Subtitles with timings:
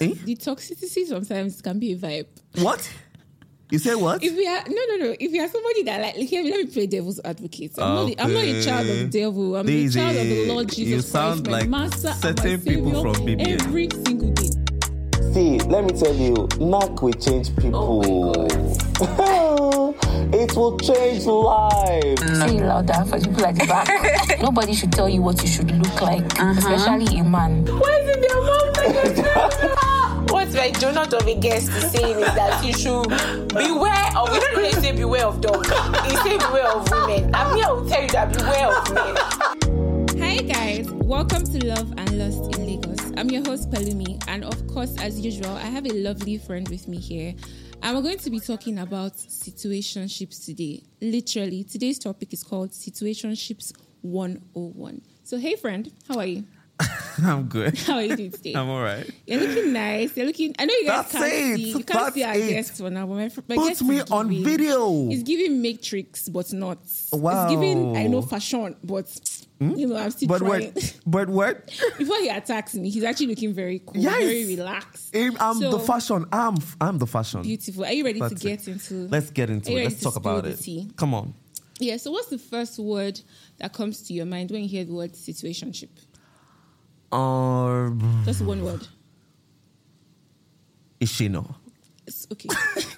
[0.00, 0.14] Eh?
[0.24, 2.26] the toxicity sometimes can be a vibe.
[2.56, 2.90] What?
[3.70, 4.22] You say what?
[4.22, 6.66] If we are no no no, if you are somebody that like here, let me
[6.66, 7.72] play devil's advocate.
[7.78, 9.56] I'm, not, I'm not a child of the devil.
[9.56, 12.22] I'm Daisy, a child of the Lord Jesus you Christ, sound my like master and
[12.24, 13.60] my certain people from BBN.
[13.62, 14.50] every single day.
[15.32, 18.02] See, let me tell you, Knack will change people.
[20.34, 22.38] it will change lives.
[22.38, 24.40] Say it louder for people at the back.
[24.42, 27.64] Nobody should tell you what you should look like, especially a man.
[27.66, 29.76] Why is it their mom
[30.50, 33.08] What my donut of a guest is saying is that you should
[33.50, 37.32] beware of, we don't really say beware of dogs, they say beware of women.
[37.32, 40.18] I'm here to tell you that beware of men.
[40.20, 43.12] Hi guys, welcome to Love and Lust in Lagos.
[43.16, 46.88] I'm your host Pelumi, and of course, as usual, I have a lovely friend with
[46.88, 47.32] me here.
[47.84, 50.82] And we're going to be talking about situationships today.
[51.00, 55.00] Literally, today's topic is called Situationships 101.
[55.22, 56.44] So, hey friend, how are you?
[57.24, 57.76] I'm good.
[57.78, 58.54] How are you doing today?
[58.54, 59.08] I'm all right.
[59.26, 60.16] You're looking nice.
[60.16, 60.54] You're looking.
[60.58, 61.56] I know you guys That's can't it.
[61.56, 61.68] see.
[61.68, 62.48] You can't That's see our it.
[62.48, 65.08] guest for now, but my, fr- my Put me on giving- video.
[65.10, 66.78] It's giving matrix, but not.
[67.12, 67.44] Wow.
[67.44, 67.96] It's giving.
[67.96, 69.06] I know fashion, but
[69.58, 69.70] hmm?
[69.76, 70.72] you know I'm still But trying.
[70.72, 70.96] what?
[71.06, 71.66] But what?
[71.98, 74.14] Before he attacks me, he's actually looking very cool, Yes.
[74.22, 75.14] very relaxed.
[75.14, 76.24] I'm So, the fashion.
[76.32, 77.42] I'm I'm the fashion.
[77.42, 77.84] Beautiful.
[77.84, 78.56] Are you ready That's to it.
[78.64, 78.94] get into?
[79.08, 79.84] Let's get into it.
[79.84, 80.64] Let's talk about it.
[80.96, 81.34] Come on.
[81.78, 81.96] Yeah.
[81.98, 83.20] So, what's the first word
[83.58, 85.88] that comes to your mind when you hear the word situationship?
[87.12, 88.86] Um, Just one word.
[91.00, 91.54] Ishino.
[92.06, 92.48] It's okay.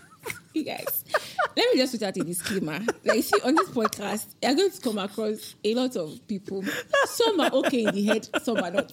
[0.54, 1.04] you guys,
[1.56, 2.80] let me just put out a disclaimer.
[3.04, 6.64] Like, you see, on this podcast, you're going to come across a lot of people.
[7.06, 8.92] Some are okay in the head, some are not.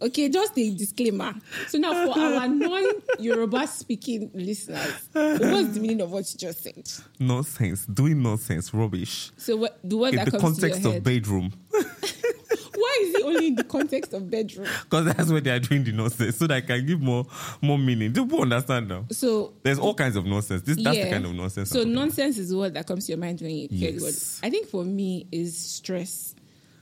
[0.00, 1.32] Okay, just a disclaimer.
[1.68, 5.38] So now, for our non-Yoruba speaking listeners, what's
[5.74, 6.90] the meaning of what you just said?
[7.20, 7.86] Nonsense.
[7.86, 8.74] Doing nonsense.
[8.74, 9.30] Rubbish.
[9.36, 11.52] So, what the word In that the comes to your context of bedroom.
[12.82, 14.66] Why is it only in the context of bedroom?
[14.82, 16.36] Because that's where they are doing the nonsense.
[16.36, 17.26] So that I can give more
[17.60, 18.12] more meaning.
[18.12, 19.04] Do people understand now?
[19.12, 20.62] So There's all kinds of nonsense.
[20.62, 21.70] This that's the kind of nonsense.
[21.70, 22.00] So I'm about.
[22.00, 24.06] nonsense is what that comes to your mind when you hear the word.
[24.06, 24.40] Yes.
[24.42, 26.34] I think for me is stress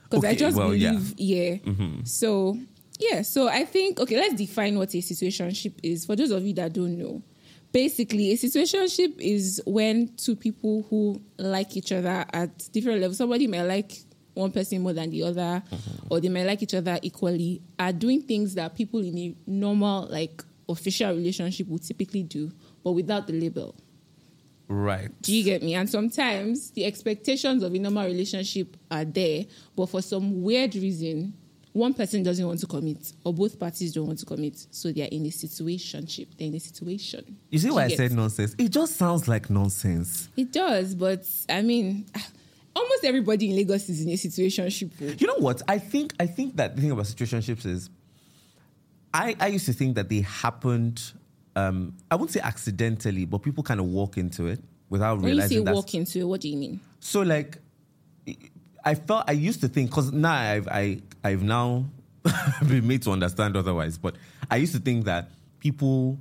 [0.03, 0.93] because I just well, yeah.
[0.93, 1.13] Mm-hmm.
[1.15, 2.03] believe yeah.
[2.05, 2.57] So
[2.99, 6.53] yeah, so I think okay, let's define what a situationship is for those of you
[6.53, 7.21] that don't know.
[7.71, 13.17] Basically, a situationship is when two people who like each other at different levels.
[13.17, 13.93] Somebody may like
[14.33, 16.07] one person more than the other, Mm-hmm.
[16.09, 17.61] or they might like each other equally.
[17.79, 22.51] Are doing things that people in a normal, like official relationship would typically do,
[22.83, 23.75] but without the label.
[24.67, 25.09] Right.
[25.21, 25.73] Do you get me?
[25.75, 31.33] And sometimes the expectations of a normal relationship are there, but for some weird reason,
[31.73, 34.65] one person doesn't want to commit, or both parties don't want to commit.
[34.71, 36.27] So they're in a situationship.
[36.37, 37.37] They're in a situation.
[37.49, 38.55] You see why I said nonsense?
[38.57, 40.29] It just sounds like nonsense.
[40.37, 42.05] It does, but I mean,
[42.75, 45.19] almost everybody in Lagos is in a situationship.
[45.19, 45.61] You know what?
[45.67, 47.89] I think I think that the thing about situationships is
[49.13, 51.01] I, I used to think that they happened
[51.55, 55.35] um, I wouldn't say accidentally, but people kind of walk into it without When you
[55.35, 56.79] realizing say walk into it, what do you mean?
[56.99, 57.57] So like,
[58.83, 61.85] I felt I used to think because now I've I I've now
[62.67, 63.97] been made to understand otherwise.
[63.97, 64.15] But
[64.49, 65.29] I used to think that
[65.59, 66.17] people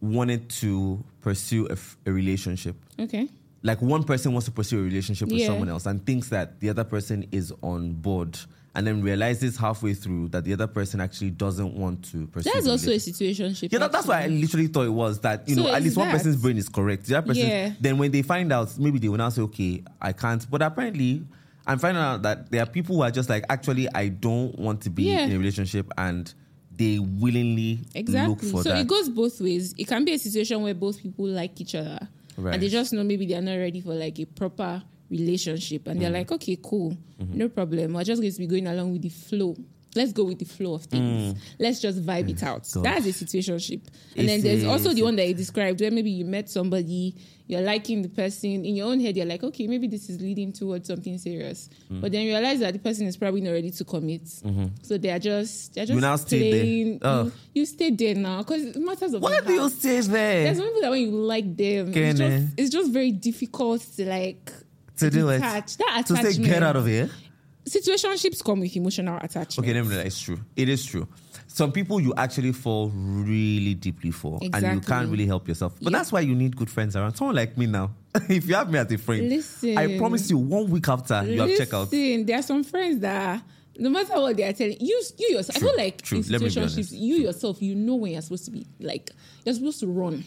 [0.00, 1.68] wanted to pursue
[2.06, 2.76] a relationship.
[2.98, 3.28] Okay.
[3.62, 5.46] Like one person wants to pursue a relationship with Yeah.
[5.46, 8.36] someone else and thinks that the other person is on board,
[8.74, 12.50] and then realizes halfway through that the other person actually doesn't want to pursue.
[12.52, 13.54] That's also a situation.
[13.70, 15.96] Yeah, that, that's why I literally thought it was that you So know at least
[15.96, 17.04] one person's brain is correct.
[17.06, 17.72] The other person, Yeah.
[17.80, 21.22] then when they find out, maybe they will now say, "Okay, I can't." But apparently,
[21.66, 24.80] I'm finding out that there are people who are just like, "Actually, I don't want
[24.82, 25.26] to be Yeah.
[25.26, 26.32] in a relationship," and
[26.74, 28.50] they willingly look Exactly.
[28.50, 28.76] for So that.
[28.76, 29.74] So it goes both ways.
[29.78, 32.54] It can be a situation where both people like each other, Right.
[32.54, 36.10] and they just know maybe they're not ready for like a proper relationship, and they're
[36.10, 36.14] Mm.
[36.14, 37.36] like, okay, cool, Mm-hmm.
[37.38, 37.92] no problem.
[37.92, 39.54] We're just going to be going along with the flow.
[39.94, 41.38] Let's go with the flow of things.
[41.58, 42.62] Let's just vibe it out.
[42.62, 42.74] Mm.
[42.76, 42.84] God.
[42.84, 43.82] That's a situationship.
[44.16, 47.14] And then there's a- also the one that you described where maybe you met somebody,
[47.46, 48.64] you're liking the person.
[48.64, 51.68] In your own head, you're like, okay, maybe this is leading towards something serious.
[51.92, 52.00] Mm.
[52.00, 54.26] But then you realize that the person is probably not ready to commit.
[54.82, 56.00] So they are just, they're just Mm-hmm.
[56.00, 56.50] now stay
[56.94, 56.98] there.
[57.02, 57.24] Oh.
[57.24, 60.44] You, you stay there now because it matters of Why do you stay there?
[60.44, 64.50] There's people that when you like them, it's just, it's just very difficult to like
[64.96, 65.40] to do it.
[65.40, 66.44] That To say, attachment.
[66.46, 67.10] get out of here.
[67.64, 69.58] Situationships come with emotional attachment.
[69.58, 70.38] Okay, let me know it's true.
[70.56, 71.06] It is true.
[71.46, 75.74] Some people you actually fall really deeply for, and you can't really help yourself.
[75.80, 75.98] But Yeah.
[75.98, 77.14] that's why you need good friends around.
[77.14, 77.90] Someone like me now.
[78.28, 79.78] if you have me as a friend, Listen.
[79.78, 81.92] I promise you, one week after you have checked out.
[81.92, 83.42] Listen, there are some friends that
[83.78, 85.58] no matter what they are telling you, you yourself.
[85.58, 86.18] True, I feel like true.
[86.18, 89.10] in situationships, you yourself, you know when you're supposed to be like
[89.44, 90.24] you're supposed to run.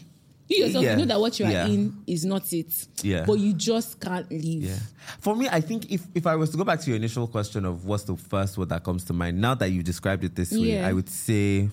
[0.48, 0.92] You yourself, Yeah.
[0.92, 1.66] you know that what you are Yeah.
[1.68, 2.88] in is not it.
[3.02, 3.26] Yeah.
[3.26, 4.64] But you just can't leave.
[4.64, 4.78] Yeah.
[5.20, 7.66] For me, I think if, if I was to go back to your initial question
[7.66, 10.52] of what's the first word that comes to mind, now that you described it this
[10.52, 10.84] way.
[10.84, 11.70] I would say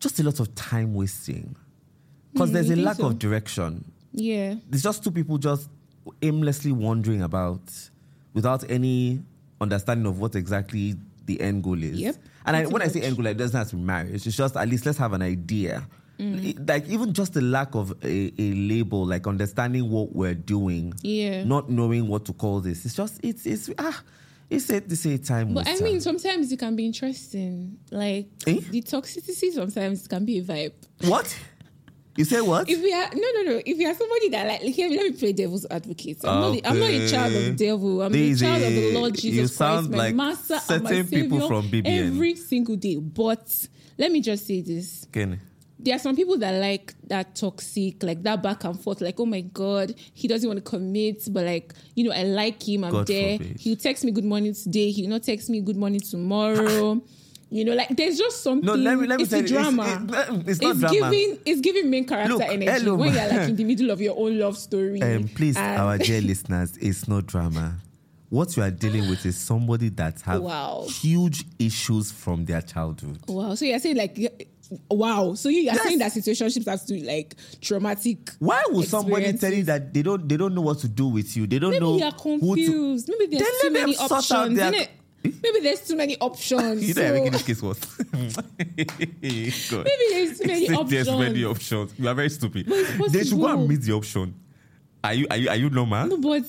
[0.00, 1.54] just a lot of time wasting
[2.32, 3.06] because there's Hmm, a lack so?
[3.06, 3.84] of direction.
[4.12, 4.56] Yeah.
[4.68, 5.68] There's just two people just
[6.22, 7.60] aimlessly wandering about
[8.34, 9.22] without any
[9.60, 11.98] understanding of what exactly the end goal is.
[11.98, 12.16] Yep,
[12.46, 14.26] And I, when I say end goal, it doesn't have to be marriage.
[14.26, 15.86] It's just at least let's have an idea.
[16.18, 16.68] Mm.
[16.68, 21.44] Like even just the lack of a, a label, like understanding what we're doing, Yeah.
[21.44, 22.84] not knowing what to call this.
[22.86, 24.02] It's just it's it's ah,
[24.48, 25.52] it's a it's a time.
[25.54, 27.78] But I mean, sometimes it can be interesting.
[27.90, 28.60] Like Eh?
[28.70, 30.72] the toxicity sometimes can be a vibe.
[31.02, 31.38] what
[32.16, 32.40] you say?
[32.40, 32.66] What?
[32.66, 35.12] If we are no no no, if you are somebody that like here, let me
[35.12, 36.24] play devil's advocate.
[36.24, 38.00] I'm, not, I'm not a child of the devil.
[38.00, 40.82] I'm This the child of the Lord you Jesus sound Christ, my like master and
[40.82, 42.06] my certain people savior from BBN.
[42.06, 42.96] every single day.
[42.96, 43.68] But
[43.98, 45.40] let me just say this: Kenny.
[45.78, 49.26] There are some people that like that toxic, like that back and forth, like, oh
[49.26, 52.92] my God, he doesn't want to commit, but like, you know, I like him, I'm
[52.92, 53.38] God there.
[53.38, 53.60] forbid.
[53.60, 57.02] He'll text me good morning today, he'll not text me good morning tomorrow.
[57.50, 58.66] you know, like there's just something.
[58.66, 60.06] No, let me let me it's tell a you, drama.
[60.08, 61.10] It's, it's, it's not drama.
[61.10, 64.00] giving it's giving main character Look, energy hello, when you're like in the middle of
[64.00, 65.00] your own love story.
[65.02, 67.76] Um, please, and- our dear listeners, it's not drama.
[68.28, 70.86] What you are dealing with is somebody that have Wow.
[70.88, 73.18] huge issues from their childhood.
[73.28, 73.54] Wow.
[73.54, 74.50] So you're saying like
[74.90, 75.34] wow.
[75.34, 75.82] So you are Yes.
[75.84, 78.30] saying that situationships have to like traumatic.
[78.40, 81.36] Why would somebody tell you that they don't they don't know what to do with
[81.36, 81.46] you?
[81.46, 82.62] They don't Maybe know you're who to.
[82.64, 83.08] confused.
[83.08, 84.56] Maybe there's too many options.
[84.58, 84.88] their- innit?
[85.24, 85.30] Hmm?
[85.42, 86.82] Maybe there's too many options.
[86.88, 87.80] You know, so- making this case worse.
[88.72, 88.92] Maybe
[89.22, 91.72] Maybe there's too many There's many options.
[91.90, 91.94] options.
[91.98, 92.66] You are very stupid.
[93.10, 94.34] They should go and meet the option.
[95.04, 96.08] Are you are you are you normal?
[96.08, 96.42] No, but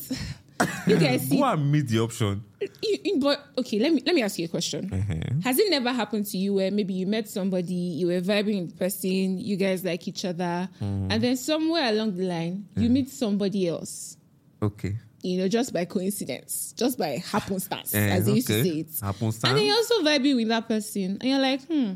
[0.88, 2.44] you guys see, Go and meet the option.
[2.62, 4.90] you, you- but okay, let me let me ask you a question.
[4.92, 5.40] Uh-huh.
[5.44, 8.72] Has it never happened to you where maybe you met somebody, you were vibing with
[8.72, 11.12] the person, you guys like each other, Mm-hmm.
[11.12, 14.18] and then somewhere along the line you meet somebody else,
[14.62, 14.98] Okay.
[15.22, 18.88] you know, just by coincidence, just by happenstance, Eh, as they used to say it.
[19.02, 19.44] Happenstance.
[19.50, 21.94] And then you're also vibing with that person, and you're like, hmm,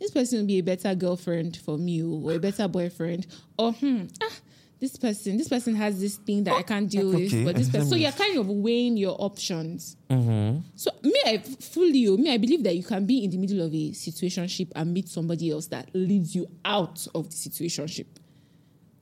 [0.00, 3.26] this person will be a better girlfriend for me, or a better boyfriend,
[3.58, 4.30] or hmm, ah,
[4.80, 7.24] this person, this person has this thing that I can't deal Okay.
[7.24, 7.88] with, but this person.
[7.88, 9.96] So you're kind of weighing your options.
[10.08, 13.60] So me, I fully, you, me, I believe that you can be in the middle
[13.60, 18.06] of a situationship and meet somebody else that leads you out of the situationship.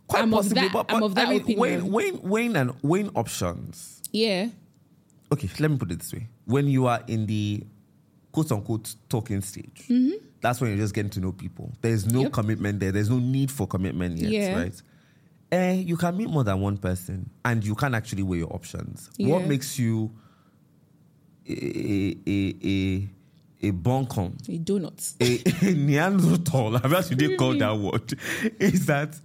[0.08, 1.60] Quite I'm of possibly, that- but, I'm of that I mean, opinion.
[1.60, 4.02] weighing, weighing, weighing and weighing options.
[4.12, 4.48] Yeah.
[5.30, 7.62] Okay, let me put it this way: when you are in the
[8.32, 9.86] quote unquote talking stage,
[10.40, 11.70] that's when you're just getting to know people.
[11.82, 12.20] There's no Mm-hmm.
[12.22, 12.32] Yep.
[12.32, 12.90] commitment there.
[12.92, 14.58] There's no need for commitment yet, Yeah.
[14.58, 14.82] right?
[15.50, 19.10] Eh, you can meet more than one person, and you can actually weigh your options.
[19.18, 20.10] What makes you
[21.48, 23.08] a a a,
[23.62, 25.14] a buncombe A donut.
[25.20, 28.18] a, a Neanderthal, I've actually called that word,
[28.60, 29.18] is that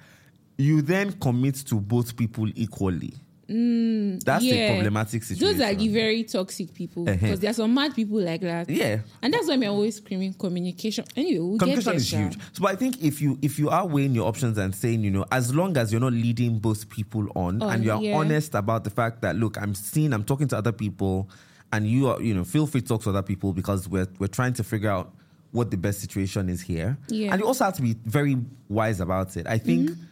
[0.57, 3.13] you then commit to both people equally.
[3.47, 5.47] That's a problematic situation.
[5.55, 7.17] Mm, Those are the very toxic people Uh-huh.
[7.19, 8.69] because there are some mad people like that.
[8.69, 8.99] Yeah.
[9.21, 11.05] and that's why I'm always screaming communication.
[11.15, 12.37] Anyway, we'll Communication is huge.
[12.53, 15.25] So I think if you if you are weighing your options and saying, you know,
[15.31, 18.15] as long as you're not leading both people on On, and you're yeah.
[18.17, 21.29] honest about the fact that look, I'm seeing, I'm talking to other people,
[21.71, 24.27] and you are, you know, feel free to talk to other people because we're we're
[24.27, 25.13] trying to figure out
[25.51, 26.97] what the best situation is here.
[27.09, 27.31] Yeah.
[27.31, 28.37] And you also have to be very
[28.69, 29.45] wise about it.
[29.47, 30.03] I think Mm-hmm.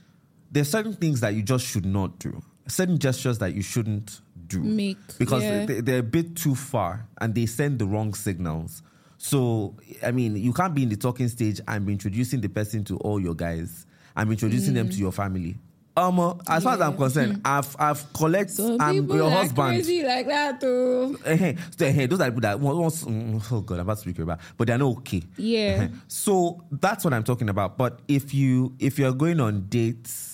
[0.52, 2.42] there's certain things that you just should not do.
[2.72, 4.60] Certain gestures that you shouldn't do.
[4.62, 5.66] Make, because yeah.
[5.66, 8.82] they, they're a bit too far and they send the wrong signals.
[9.18, 12.84] So, I mean, you can't be in the talking stage and be introducing the person
[12.86, 13.86] to all your guys.
[14.16, 15.58] I'm introducing them to your family.
[15.96, 16.98] Um, uh, as far as I'm Mm.
[16.98, 18.50] Concerned, I've I've collect.
[18.52, 19.56] Some I'm people your husband.
[19.76, 21.20] crazy like that too.
[21.26, 23.04] Eh, so, eh, those are people that want- wants.
[23.04, 25.22] mm, Oh God, I'm about to speak about, but they're not okay.
[25.38, 25.60] Yeah.
[25.60, 27.78] Eh, So that's what I'm talking about.
[27.78, 30.31] But if you if you're going on dates,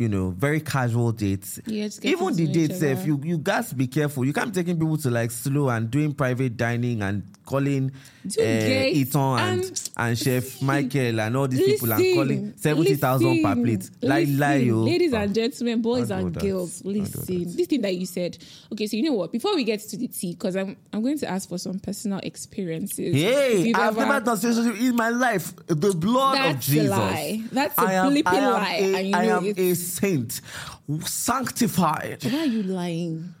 [0.00, 4.24] you know, very casual dates, Yeah, even the dates, if you you guys be careful.
[4.24, 7.90] You can't be taking people to like slow and doing private dining and calling
[8.38, 13.42] uh, Eton and and- and Chef Michael and all these people and calling seventy thousand
[13.42, 13.90] per listen, plate.
[14.08, 14.84] Lie, lie, listen.
[14.86, 15.18] Ladies Oh.
[15.18, 17.56] and gentlemen, boys and girls, listen.
[17.56, 18.38] This thing that you said.
[18.72, 19.32] Okay, so you know what?
[19.32, 22.20] Before we get to the tea, because I'm I'm going to ask for some personal
[22.22, 23.14] experiences.
[23.14, 25.52] Hey, I've ever- never done relationship in my life.
[25.66, 26.90] The blood of That's a Jesus.
[26.90, 27.42] lie.
[27.52, 30.40] That's a I am, bleeping I lie, A, and you I know am a saint,
[31.00, 33.34] sanctified, Why are you lying?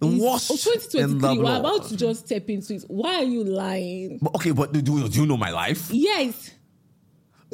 [0.00, 1.44] washed Oh, in the 2023.
[1.44, 2.84] We're about to just step into it.
[2.88, 4.18] Why are you lying?
[4.20, 5.90] But, okay, but do, do you know my life?
[5.90, 6.50] Yes.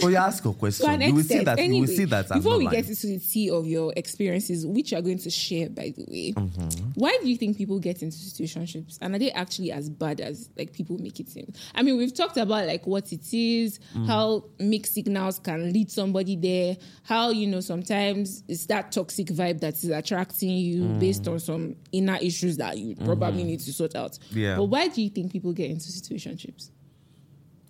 [0.02, 1.00] Oh, you ask a question.
[1.00, 1.58] You will see that.
[1.58, 2.26] Anyway, you will see that.
[2.30, 2.76] I'm before we lying.
[2.80, 6.04] get into the tea of your experiences, which you are going to share, by the
[6.08, 6.90] way, Mm-hmm.
[6.94, 10.48] why do you think people get into situationships, and are they actually as bad as
[10.56, 11.52] like people make it seem?
[11.74, 14.06] I mean, we've talked about like what it is, Mm.
[14.06, 19.60] how mixed signals can lead somebody there, how you know sometimes it's that toxic vibe
[19.60, 21.00] that is attracting you Mm.
[21.00, 24.12] based on some inner issues that you probably need to sort out.
[24.12, 24.38] Mm-hmm.
[24.38, 24.56] Yeah.
[24.56, 26.70] But why do you think people get into situationships?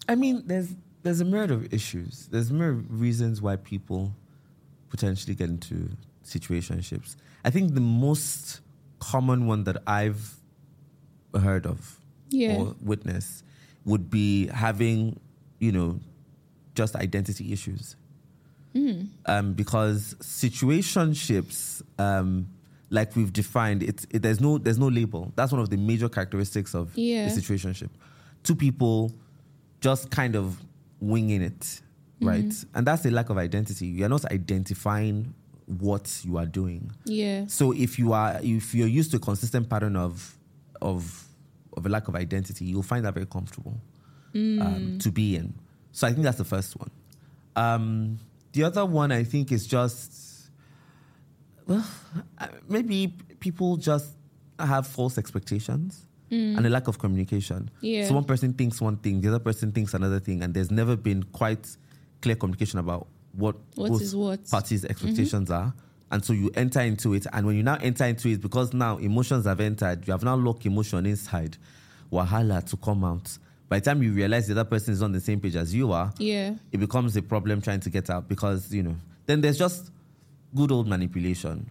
[0.08, 0.68] I mean, there's
[1.08, 2.28] there's a myriad of issues.
[2.30, 4.14] There's myriad of reasons why people
[4.90, 5.88] potentially get into
[6.24, 7.16] situationships.
[7.44, 8.60] I think the most
[8.98, 10.36] common one that I've
[11.34, 11.98] heard of
[12.30, 12.56] Yeah.
[12.56, 13.42] or witnessed
[13.86, 15.18] would be having,
[15.60, 16.00] you know,
[16.74, 17.96] just identity issues.
[19.26, 22.48] Um, because situationships, um,
[22.90, 25.32] like we've defined, it's it, there's no there's no label.
[25.36, 27.26] That's one of the major characteristics of Yeah.
[27.26, 27.88] a situationship.
[28.44, 29.12] Two people
[29.80, 30.62] just kind of
[31.00, 31.80] winging it,
[32.20, 32.52] right?
[32.74, 33.86] And that's a lack of identity.
[33.86, 35.34] You're not identifying
[35.66, 36.90] what you are doing.
[37.04, 37.46] Yeah.
[37.46, 40.36] So if you are if you're used to a consistent pattern of
[40.80, 41.26] of
[41.76, 43.80] of a lack of identity, you'll find that very comfortable
[44.34, 45.54] um, to be in.
[45.92, 46.90] So I think that's the first one.
[47.56, 48.18] Um,
[48.52, 50.50] the other one I think is just
[51.66, 51.84] well,
[52.68, 54.08] maybe people just
[54.58, 56.56] have false expectations Mm.
[56.58, 57.70] and a lack of communication.
[57.80, 58.06] Yeah.
[58.06, 60.94] So one person thinks one thing, the other person thinks another thing, and there's never
[60.96, 61.66] been quite
[62.20, 64.50] clear communication about what What both what.
[64.50, 64.90] parties' mm-hmm.
[64.90, 65.72] expectations are.
[66.10, 68.96] And so you enter into it, and when you now enter into it, because now
[68.98, 71.56] emotions have entered, you have now locked emotion inside,
[72.10, 73.36] wahala to come out.
[73.68, 75.92] By the time you realize the other person is on the same page as you
[75.92, 76.54] are, Yeah.
[76.72, 79.90] it becomes a problem trying to get out because you know then there's just
[80.54, 81.68] good old manipulation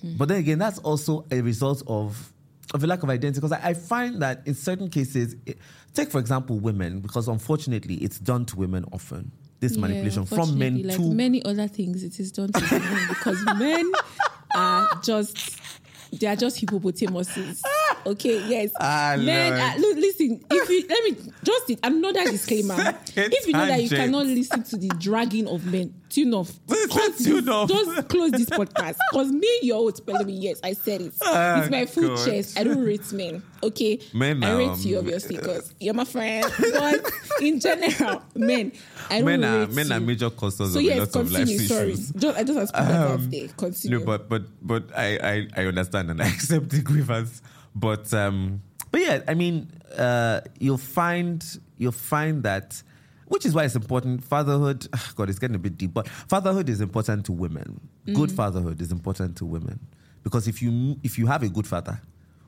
[0.00, 0.16] hmm.
[0.16, 2.32] but then again that's also a result of
[2.72, 5.58] of a lack of identity because I, I find that in certain cases it,
[5.94, 10.58] take for example women because unfortunately it's done to women often this Yeah, manipulation from
[10.58, 13.90] men like to many other things it is done to women because men
[14.54, 15.60] are just
[16.12, 17.62] they are just hippopotamuses.
[18.06, 18.72] Okay, yes.
[18.80, 22.74] Ah, men are, look, listen, if you let me just it, another disclaimer.
[23.16, 26.52] if you know that you cannot listen to the dragging of men, tune off.
[26.68, 27.68] Cut Tune off.
[27.68, 28.96] Just close this podcast.
[29.10, 31.14] Because me, your old telling me, yes, I said it.
[31.22, 32.26] Ah, it's my full God.
[32.26, 32.58] chest.
[32.58, 33.42] I don't rate men.
[33.62, 34.00] Okay.
[34.14, 36.46] Men I are, rate you um, obviously because you're my friend.
[36.58, 38.72] But in general, men,
[39.10, 39.92] I don't men are rate men you.
[39.92, 41.66] are major causes So of yes, a lot of life continue.
[41.68, 42.10] Sorry, issues.
[42.12, 43.48] just, I just have to put that out there.
[43.48, 43.98] Continue.
[43.98, 47.42] No, but but but I, I I understand and I accept the grievance.
[47.74, 51.44] But um but yeah, I mean uh you'll find
[51.78, 52.82] you'll find that
[53.26, 54.24] which is why it's important.
[54.24, 57.80] Fatherhood, God, it's getting a bit deep, but fatherhood is important to women.
[58.12, 59.78] Good fatherhood is important to women
[60.24, 62.00] because if you if you have a good father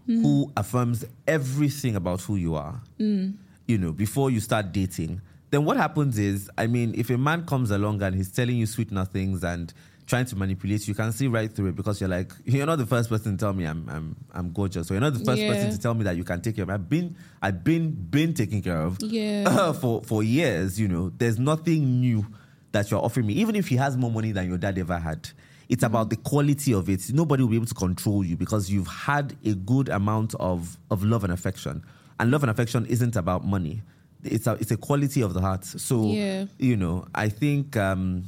[0.07, 5.77] who affirms everything about who you are, you know, before you start dating, then what
[5.77, 9.45] happens is, I mean, if a man comes along and he's telling you sweet nothings
[9.45, 9.73] and
[10.07, 12.79] trying to manipulate you, you can see right through it because you're like, you're not
[12.79, 15.43] the first person to tell me I'm I'm I'm gorgeous, or you're not the first
[15.43, 15.49] Yeah.
[15.49, 16.75] person to tell me that you can take care of me.
[16.75, 19.73] I've been I've been been taken care of Yeah.
[19.81, 20.79] for for years.
[20.81, 22.27] You know, there's nothing new
[22.73, 23.35] that you're offering me.
[23.35, 25.29] Even if he has more money than your dad ever had,
[25.69, 27.13] it's about the quality of it.
[27.13, 31.05] Nobody will be able to control you because you've had a good amount of of
[31.05, 31.85] love and affection.
[32.19, 33.83] And love and affection isn't about money.
[34.25, 35.65] It's a it's a quality of the heart.
[35.65, 36.47] So Yeah.
[36.59, 38.25] you know, I think um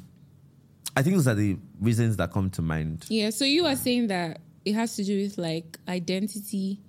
[0.97, 3.05] I think those are the reasons that come to mind.
[3.09, 3.31] yeah.
[3.31, 6.81] So you are saying that it has to do with like identity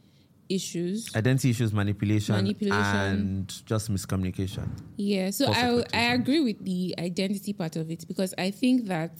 [0.47, 1.13] issues.
[1.15, 2.95] Identity issues, manipulation, Manipulation.
[2.95, 4.67] and just miscommunication.
[4.95, 9.11] Yeah, so I I agree with the identity part of it because I think that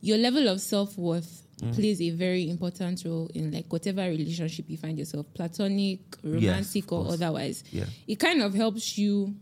[0.00, 1.74] your level of self worth Mm.
[1.74, 6.92] plays a very important role in like whatever relationship you find yourself, platonic, romantic, of
[7.08, 7.64] or otherwise.
[7.72, 7.86] Yeah.
[8.06, 9.34] It kind of helps you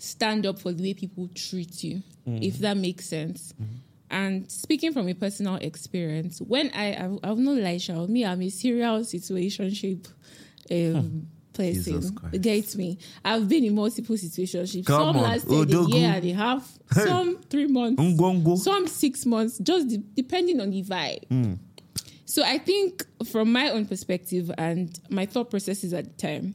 [0.00, 2.42] stand up for the way people treat you, Mm.
[2.42, 3.52] if that makes sense.
[3.54, 3.74] Mm-hmm.
[4.10, 8.42] And speaking from a personal experience, when I I've, I've not lied, Shao, me I'm
[8.42, 10.08] a serial situationship
[10.70, 11.74] um, person.
[12.00, 12.98] Jesus Get me?
[13.24, 14.84] I've been in multiple situationships.
[14.86, 15.94] Come some on, lasted a Odogu.
[15.94, 17.04] year and a half, Hey.
[17.06, 18.58] some three months, Ngongo.
[18.58, 21.24] some six months, just de- depending on the vibe.
[21.28, 21.54] Hmm.
[22.24, 26.54] So I think from my own perspective and my thought processes at the time,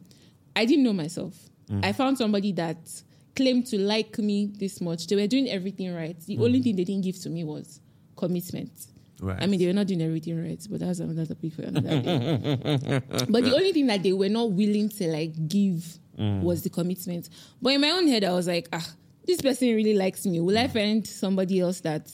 [0.56, 1.34] I didn't know myself.
[1.70, 1.82] Hmm.
[1.84, 2.78] I found somebody that
[3.36, 5.08] claimed to like me this much.
[5.08, 6.20] They were doing everything right.
[6.26, 7.80] The only thing they didn't give to me was
[8.16, 8.72] commitment.
[9.22, 9.42] Right.
[9.42, 13.02] I mean, they were not doing everything right, but that's another topic for another day.
[13.30, 17.30] but the only thing that they were not willing to like give was the commitment.
[17.62, 18.88] But in my own head, I was like, ah,
[19.26, 20.40] this person really likes me.
[20.40, 22.12] Will I find somebody else that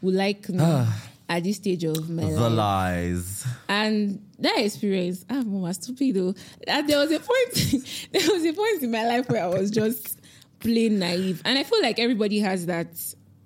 [0.00, 0.84] will like me
[1.28, 2.52] at this stage of my the life?
[2.52, 3.46] lies.
[3.68, 6.34] And that experience, ah, mama, stupid though.
[6.66, 9.70] And there was a point, there was a point in my life where I was
[9.70, 10.20] just
[10.60, 12.88] plain naive, and I feel like everybody has that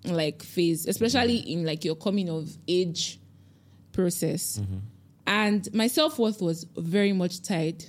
[0.04, 3.20] like phase, especially in like your coming of age
[3.92, 4.58] process.
[4.58, 4.78] Mm-hmm.
[5.26, 7.84] And my self worth was very much tied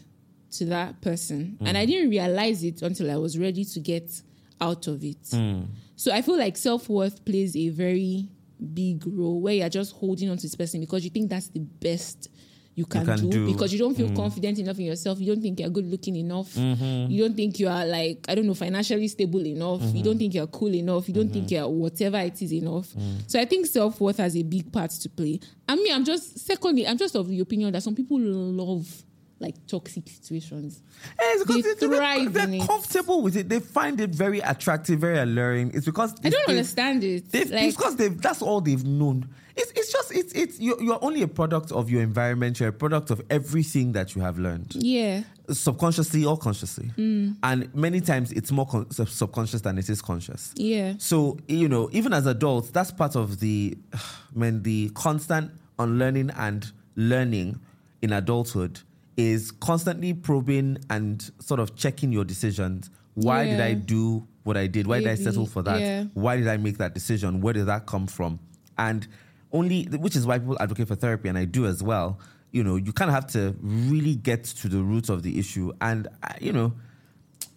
[0.52, 1.68] to that person, mm.
[1.68, 4.22] and I didn't realize it until I was ready to get
[4.60, 5.24] out of it.
[5.24, 5.68] Mm.
[5.96, 8.30] So I feel like self worth plays a very
[8.74, 11.60] big role where you're just holding on to this person because you think that's the
[11.60, 12.30] best
[12.74, 13.48] you can, can do, do.
[13.48, 13.52] Mm.
[13.54, 15.20] because you don't feel confident enough in yourself.
[15.20, 16.54] You don't think you're good looking enough.
[16.56, 17.12] Mm-hmm.
[17.12, 19.82] You don't think you are like I don't know financially stable enough.
[19.82, 19.98] Mm-hmm.
[19.98, 21.08] You don't think you're cool enough.
[21.08, 22.88] You don't think you're whatever it is enough.
[22.94, 23.30] Mm.
[23.30, 25.40] So I think self worth has a big part to play.
[25.68, 29.04] I mean, I'm just secondly, I'm just of the opinion that some people love
[29.42, 30.82] like toxic situations.
[31.20, 32.68] It's because They thrive they're it.
[32.68, 33.50] comfortable with it.
[33.50, 35.72] They find it very attractive, very alluring.
[35.74, 37.26] It's because I don't understand it.
[37.34, 39.28] Like- it's because they've, that's all they've known.
[39.56, 42.60] It's, it's just it's it's you're, you're only a product of your environment.
[42.60, 45.24] You're a product of everything that you have learned, Yeah.
[45.50, 46.92] subconsciously or consciously.
[46.98, 47.38] Mm.
[47.44, 50.54] And many times it's more con- sub- subconscious than it is conscious.
[50.56, 50.94] Yeah.
[50.98, 53.78] So you know, even as adults, that's part of the,
[54.34, 57.60] when the constant unlearning and learning
[58.02, 58.80] in adulthood
[59.18, 62.90] is constantly probing and sort of checking your decisions.
[63.16, 64.88] Why did I do what I did?
[64.88, 65.80] Why did I settle for that?
[65.82, 66.04] yeah.
[66.14, 67.42] Why did I make that decision?
[67.42, 68.40] Where did that come from?
[68.78, 69.08] And
[69.54, 72.20] only, which is why people advocate for therapy, and I do as well.
[72.52, 75.72] You know, you kind of have to really get to the root of the issue.
[75.80, 76.74] And uh, you know,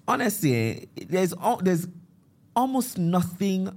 [0.06, 1.88] honestly, there's there's
[2.54, 3.76] almost nothing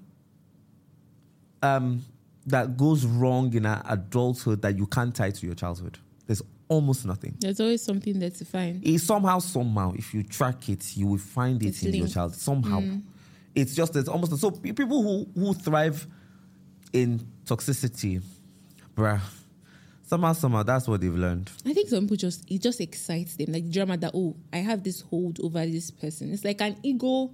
[1.63, 2.05] um,
[2.45, 5.97] that goes wrong in our adulthood that you can't tie to your childhood.
[6.27, 7.35] There's almost nothing.
[7.39, 8.85] There's always something there to find.
[8.85, 12.35] It, somehow, somehow, if you track it, you will find it It's in your child.
[12.35, 12.83] Somehow,
[13.55, 16.05] it's just it's almost so people who who thrive
[16.93, 18.21] in toxicity,
[18.95, 19.21] bruh.
[20.03, 21.51] Somehow, somehow, that's what they've learned.
[21.65, 24.81] I think some people just it just excites them, like drama that oh, I have
[24.83, 26.31] this hold over this person.
[26.31, 27.29] It's like an ego.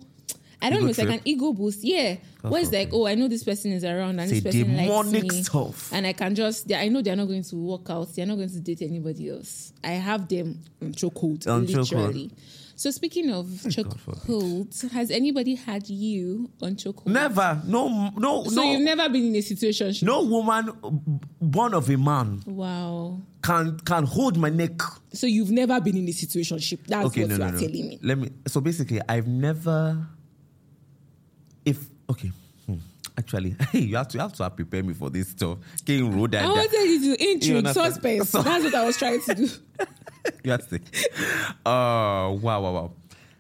[0.60, 0.90] I don't Ego know.
[0.90, 1.84] It's like an ego boost.
[1.84, 4.76] Yeah, where it's like oh, I know this person is around and It's this person
[4.76, 5.94] likes me, stuff.
[5.94, 8.16] and I can just they- I know they're not going to work out.
[8.16, 9.72] They're not going to date anybody else.
[9.84, 12.30] I have them on chokehold, literally.
[12.30, 12.32] chokehold.
[12.76, 14.22] So speaking of God forbid.
[14.24, 17.08] chokehold, has anybody had you on chokehold?
[17.08, 20.06] Never, no, no, no So no, you've never been in a situation.
[20.06, 20.72] no woman
[21.40, 23.22] born of a man Wow.
[23.42, 24.82] can can hold my neck.
[25.14, 26.58] So you've never been in a situation.
[26.88, 27.60] That's okay, what no, you no, are no.
[27.60, 28.00] telling me.
[28.02, 28.30] Let me.
[28.48, 30.06] So basically, I've never.
[31.66, 31.78] If
[32.10, 32.32] okay,
[32.66, 32.76] hmm,
[33.18, 35.60] actually, you have to you have to prepare me for this stuff.
[35.86, 38.30] Getting road I wanted you to intrigue, suspense.
[38.30, 39.48] So- That's what I was trying to do.
[40.44, 40.86] you have to think.
[41.66, 42.92] Oh wow, wow, wow.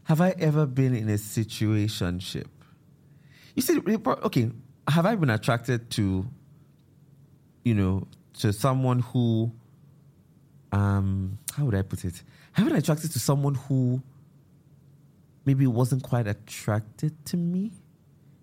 [0.06, 2.48] Have I ever been in a situationship?
[3.56, 4.52] You see, okay.
[4.88, 6.26] Have I been attracted to,
[7.64, 8.06] you know,
[8.40, 9.52] to someone who,
[10.74, 12.22] um, how would I put it?
[12.54, 14.02] Have I been attracted to someone who
[15.46, 17.72] maybe wasn't quite attracted to me?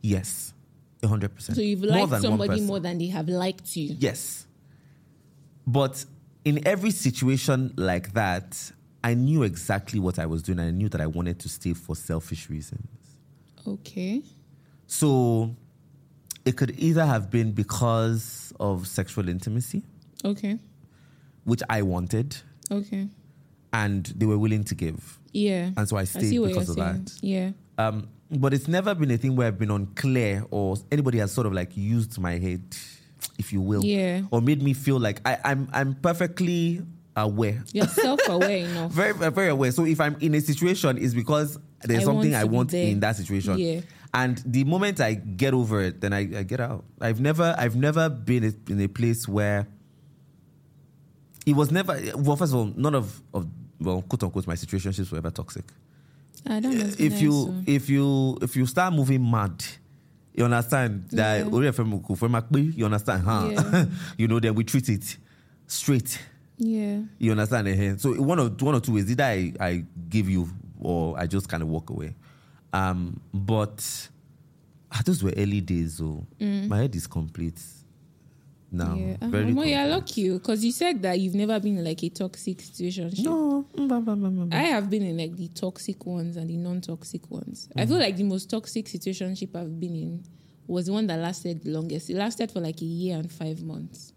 [0.01, 0.55] Yes,
[1.05, 1.57] hundred percent.
[1.57, 3.95] So you've liked one somebody more than they have liked you.
[3.99, 4.47] Yes.
[5.67, 6.05] But
[6.45, 8.73] in every situation like that,
[9.03, 10.59] I knew exactly what I was doing.
[10.61, 12.87] I knew that I wanted to stay for selfish reasons.
[13.67, 14.23] Okay.
[14.87, 15.55] So
[16.45, 19.83] it could either have been because of sexual intimacy,
[20.25, 20.59] Okay.
[21.45, 22.37] which I wanted,
[22.71, 23.09] Okay.
[23.73, 25.19] and they were willing to give.
[25.33, 25.71] Yeah.
[25.77, 27.05] And so I I stayed what because of saying.
[27.05, 27.13] that.
[27.23, 27.51] Yeah.
[27.79, 31.47] Um, but it's never been a thing where I've been unclear or anybody has sort
[31.47, 32.63] of like used my head,
[33.39, 34.23] if you will, Yeah.
[34.31, 36.83] or made me feel like I, I'm I'm perfectly
[37.17, 38.93] aware, You're self-aware enough.
[38.93, 39.73] very very aware.
[39.73, 43.01] So if I'm in a situation, it's because there's I something want I want in
[43.01, 43.59] that situation.
[43.59, 43.81] Yeah.
[44.13, 46.85] And the moment I get over it, then I, I get out.
[47.01, 49.69] I've never I've never been in a place where
[51.47, 52.37] it was never well.
[52.37, 53.47] First of all, none of of
[53.81, 55.65] well, quote unquote, my situationships were ever toxic
[56.47, 56.91] I don't know.
[56.99, 59.65] if you if you if you start moving mad
[60.35, 61.53] you understand that Yeah.
[61.55, 63.87] Ori FM kò fẹ́ máa you understand huh Yeah.
[64.19, 65.19] you know then we treat it
[65.67, 66.19] straight
[66.59, 67.03] Yeah.
[67.19, 67.97] you understand eh?
[67.97, 71.49] so one of one or two ways either I, I give you or I just
[71.49, 72.15] kind of walk away
[72.73, 74.09] um but
[74.93, 77.61] ah, those were early days so my head is complete
[78.73, 79.19] now Mm.
[79.21, 79.29] yeah.
[79.29, 79.91] very well, complete.
[79.91, 83.11] lucky because you said that you've never been in like a toxic situation.
[83.19, 84.55] no mm.
[84.55, 87.69] I have been in like the toxic ones and the non-toxic ones.
[87.77, 90.25] I feel like the most toxic situationship I've been in
[90.67, 92.11] was the one that lasted the longest.
[92.11, 94.13] It lasted for like a year and five months.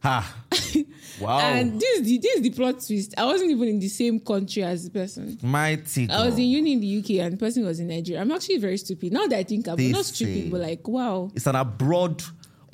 [0.00, 0.34] ha
[1.20, 3.14] wow And this is the this is the plot twist.
[3.16, 5.38] I wasn't even in the same country as the person.
[5.42, 8.20] My mighty I was in uni in the UK and the person was in Nigeria.
[8.20, 9.12] I'm actually very stupid.
[9.12, 11.30] Now that I think it, not stupid, but like wow.
[11.34, 12.22] it's an abroad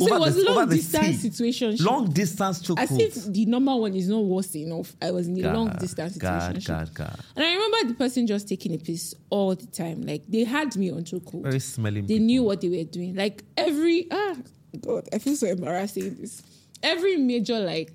[0.00, 1.30] So it was the, long distance sea.
[1.30, 1.76] situation.
[1.85, 2.78] long distance chokehold.
[2.78, 4.92] As if the normal one is not worse enough.
[5.00, 6.54] I was in a long distance situation.
[6.64, 6.94] God, God.
[6.94, 7.20] God.
[7.37, 10.02] And I remember the person just taking a piss all the time.
[10.02, 11.42] Like they had me on chokehold.
[11.44, 12.07] Very smelling.
[12.07, 12.26] They people.
[12.26, 13.14] knew what they were doing.
[13.14, 14.35] Like every ah
[14.80, 16.42] God, I feel so embarrassed saying this.
[16.83, 17.92] Every major like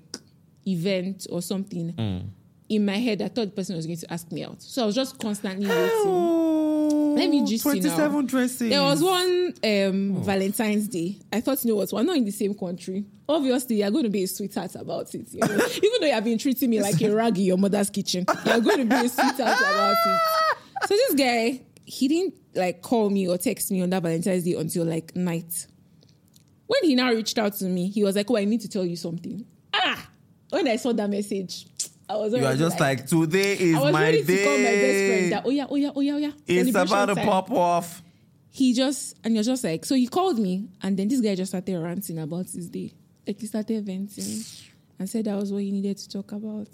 [0.66, 2.22] event or something Mm.
[2.70, 4.62] in my head, I thought the person was going to ask me out.
[4.62, 6.79] So I was just constantly waiting.
[7.16, 7.96] Let me just see now.
[7.96, 8.70] 27 dresses.
[8.70, 10.20] There was one um, Oh.
[10.20, 11.18] Valentine's Day.
[11.32, 11.92] I thought, you know what?
[11.92, 13.04] We're not in the same country.
[13.28, 15.32] Obviously, you're going to be a sweetheart about it.
[15.32, 15.46] You know?
[15.76, 18.60] Even though you have been treating me like a rag in your mother's kitchen, you're
[18.60, 20.20] going to be a sweetheart about it.
[20.88, 24.54] So this guy, he didn't like call me or text me on that Valentine's Day
[24.54, 25.66] until like night.
[26.66, 28.84] When he now reached out to me, he was like, "Oh, I need to tell
[28.84, 29.44] you something."
[29.74, 30.08] Ah,
[30.50, 31.66] when I saw that message,
[32.10, 34.36] I was You are just like, today is I was my ready day.
[34.38, 35.32] to call my best friend.
[35.32, 36.32] That oh yeah, oh yeah, oh yeah, oh yeah.
[36.46, 38.02] it's about to pop off.
[38.50, 41.50] he just and you're just like so he called me and then this guy just
[41.52, 42.92] started ranting about his day
[43.26, 44.42] like he started venting
[44.98, 46.66] and said that was what he needed to talk about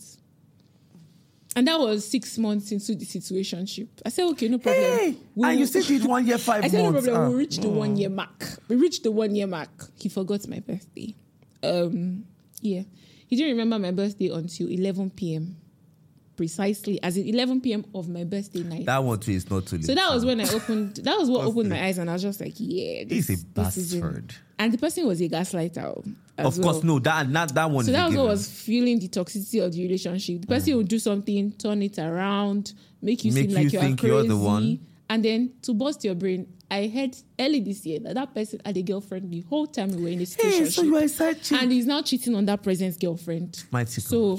[1.55, 5.51] and that was six months into the situationship i said okay no problem Hey, We'll-
[5.51, 7.29] and you still did one year, five i said no problem Ah.
[7.29, 10.61] we'll reach the one year mark we reached the one year mark he forgot my
[10.61, 11.15] birthday
[11.63, 12.25] um
[12.63, 12.83] yeah
[13.27, 15.57] he didn't remember my birthday until 11 p.m
[16.37, 19.77] precisely as in 11 p.m of my birthday night That one too is not too
[19.77, 19.87] late.
[19.87, 20.97] so that was when I opened.
[20.97, 23.47] That was what opened my eyes, and I was just like, "Yeah, He's this, a
[23.55, 24.35] this is bastard.
[24.59, 26.15] And the person was a gaslighter.
[26.39, 26.85] as Of course, well.
[26.85, 26.99] no.
[26.99, 27.85] That not that one.
[27.85, 30.43] So that was what was feeling the toxicity of the relationship.
[30.43, 30.77] The person mm.
[30.79, 34.27] would do something, turn it around, make you Make seem like you you're crazy, you're
[34.29, 34.87] the one.
[35.09, 36.47] And then to bust your brain.
[36.71, 40.03] I heard early this year that that person had a girlfriend the whole time we
[40.03, 40.65] were in the situation.
[40.65, 43.63] Hey, so you are a and he's now cheating on that present girlfriend.
[43.71, 44.39] Mighty So,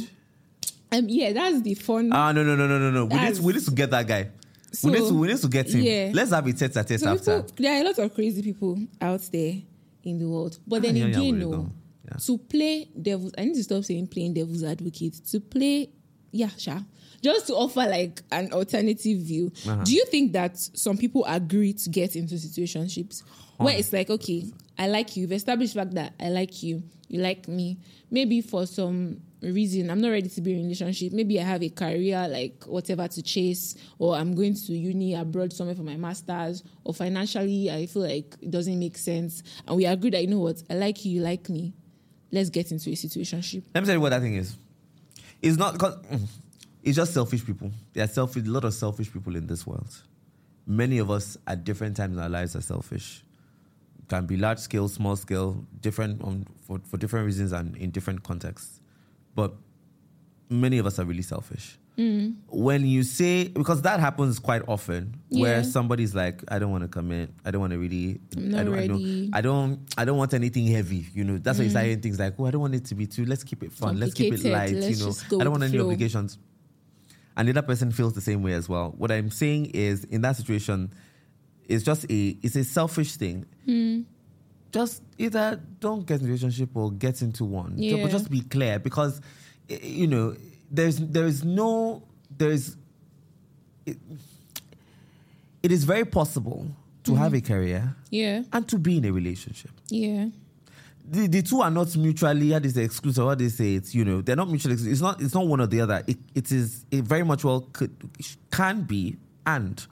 [0.91, 2.09] um, yeah, that's the fun.
[2.11, 3.05] Ah no no no no no no.
[3.05, 4.29] We need, to, we need to get that guy.
[4.73, 5.81] So, we need to we need to get him.
[5.81, 6.11] yeah.
[6.13, 7.41] Let's have a tete a tete So after.
[7.43, 9.53] people, there are a lot of crazy people out there
[10.03, 10.59] in the world.
[10.67, 11.71] But then Ah, yeah, yeah, again, we no.
[12.09, 12.17] Yeah.
[12.17, 15.15] to play devil's, I need to stop saying playing devil's advocate.
[15.31, 15.89] To play,
[16.31, 16.81] yeah, sure.
[17.21, 19.51] Just to offer like an alternative view.
[19.67, 19.83] Uh-huh.
[19.83, 23.23] Do you think that some people agree to get into situationships
[23.57, 24.45] where it's like, okay,
[24.77, 25.21] I like you.
[25.21, 26.83] You've established fact that I like you.
[27.07, 27.77] You like me.
[28.11, 31.13] Maybe for some reason I'm not ready to be in a relationship.
[31.13, 35.53] Maybe I have a career like whatever to chase, or I'm going to uni abroad
[35.53, 39.43] somewhere for my masters, or financially I feel like it doesn't make sense.
[39.67, 41.73] And we agree that you know what, I like you, you like me.
[42.31, 43.63] Let's get into a situationship.
[43.73, 44.55] Let me tell you what that thing is.
[45.41, 45.97] It's not because
[46.87, 47.69] it's just selfish people.
[47.93, 49.93] There are selfish, a lot of selfish people in this world.
[50.65, 53.23] Many of us at different times in our lives are selfish.
[53.99, 57.91] It Can be large scale, small scale, different um, for, for different reasons and in
[57.91, 58.79] different contexts.
[59.35, 59.53] But
[60.49, 61.77] many of us are really selfish.
[62.47, 66.87] When you say because that happens quite often, where somebody's like, "I don't want to
[66.87, 67.31] commit.
[67.43, 68.21] I don't want to really.
[68.37, 69.29] I don't, I don't.
[69.33, 69.79] I don't.
[69.97, 71.07] I don't want anything heavy.
[71.15, 72.95] You know, that's why you start hearing things like, "Oh, I don't want it to
[72.95, 73.25] be too.
[73.25, 73.99] Let's keep it fun.
[73.99, 74.73] Let's keep it light.
[74.75, 76.37] Let's you know, I don't want any flow." obligations."
[77.37, 78.93] And the other person feels the same way as well.
[78.97, 80.91] What I'm saying is, in that situation,
[81.69, 83.45] it's just a it's a selfish thing.
[83.65, 84.01] Hmm.
[84.71, 87.75] Just either don't get in a relationship or get into one.
[87.77, 88.01] Yeah.
[88.01, 89.21] But just be clear because
[89.69, 90.35] eh, you know
[90.71, 92.03] there's there is no
[92.35, 92.75] there's
[93.85, 93.97] it,
[95.63, 96.67] it is very possible
[97.03, 99.71] to have a career Yeah, and to be in a relationship.
[99.89, 100.27] yeah,
[101.09, 103.23] The, the two are not mutually how they say exclusive.
[103.23, 104.73] What they say it's you know they're not mutually.
[104.73, 104.91] exclusive.
[104.91, 105.21] It's not.
[105.21, 106.03] It's not one or the other.
[106.05, 106.85] It, it is.
[106.91, 107.95] It very much well could
[108.51, 109.85] can be and.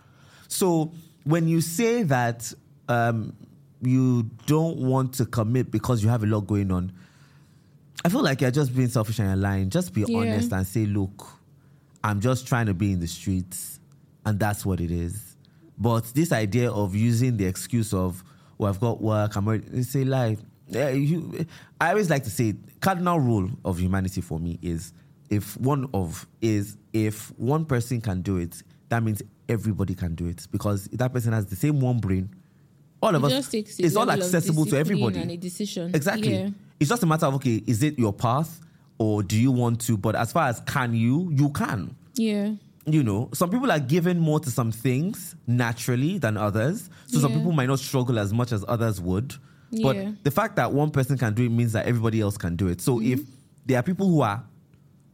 [0.48, 0.92] So
[1.24, 2.52] when you say that
[2.90, 3.34] um,
[3.82, 6.92] you don't want to commit because you have a lot going on,
[8.04, 9.70] I feel like you're just being selfish and you're lying.
[9.70, 10.20] Just be Yeah.
[10.20, 11.26] honest and say, look,
[12.04, 13.80] I'm just trying to be in the streets,
[14.26, 15.36] and that's what it is.
[15.78, 18.24] But this idea of using the excuse of,
[18.60, 20.38] "Oh, I've got work," I'm already, it's a lie.
[20.68, 21.46] Yeah, you,
[21.80, 24.94] I always like to say, cardinal rule of humanity for me is
[25.30, 30.28] if one of is if one person can do it, that means everybody can do
[30.28, 32.30] it because that person has the same one brain.
[33.02, 35.20] All of It us, it's all accessible to everybody.
[35.20, 35.92] and a decision.
[35.94, 36.34] Exactly.
[36.36, 36.50] Yeah.
[36.80, 38.60] It's just a matter of okay, is it your path
[38.98, 39.98] or do you want to?
[39.98, 41.96] But as far as can you, you can.
[42.16, 42.54] Yeah.
[42.88, 46.90] You know, some people are given more to some things naturally than others.
[47.08, 49.36] So some people might not struggle as much as others would.
[49.82, 50.12] But Yeah.
[50.24, 52.82] the fact that one person can do it means that everybody else can do it.
[52.82, 53.14] So Mm-hmm.
[53.14, 53.20] if
[53.66, 54.44] there are people who are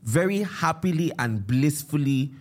[0.03, 2.31] very happily and blissfully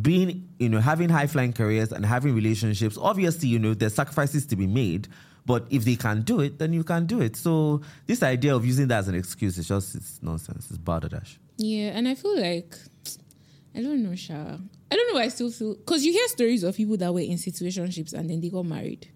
[0.00, 4.46] being, you know, having high flying careers and having relationships, obviously, you know, there's sacrifices
[4.46, 5.08] to be made.
[5.46, 7.36] But if they can do it, then you can do it.
[7.36, 10.66] So this idea of using that as an excuse is just it's nonsense.
[10.68, 11.38] It's balderdash.
[11.56, 12.76] Yeah, and I feel like
[13.74, 14.34] I don't know, Sha.
[14.90, 15.14] I don't know.
[15.18, 18.28] why I still feel because you hear stories of people that were in situationships and
[18.28, 19.08] then they got married,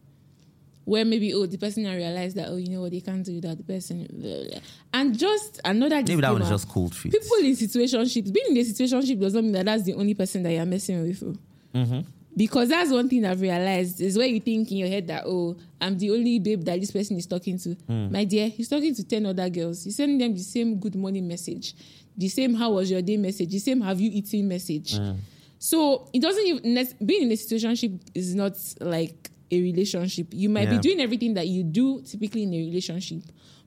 [0.90, 3.40] where maybe oh the person I realized that oh you know what they can't do
[3.42, 4.60] that the person blah, blah.
[4.92, 7.12] and just another Maybe that one is just cold feet.
[7.12, 10.42] people in situationships being in a situationship does not mean that that's the only person
[10.42, 11.22] that you're messing with.
[11.22, 11.36] oh.
[11.78, 12.00] Mm-hmm.
[12.36, 15.56] Because that's one thing I've realized is where you think in your head that oh
[15.80, 17.74] I'm the only babe that this person is talking to.
[17.86, 18.10] Hmm.
[18.10, 19.84] My dear, he's talking to ten other girls.
[19.84, 21.74] He's sending them the same good morning message,
[22.16, 24.96] the same how was your day message, the same have you eaten message.
[24.96, 25.12] Hmm.
[25.58, 30.28] So it doesn't even being in a situationship is not like a relationship.
[30.32, 30.76] You might Yeah.
[30.76, 33.22] be doing everything that you do typically in a relationship,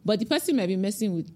[0.06, 1.30] but the person might be messing with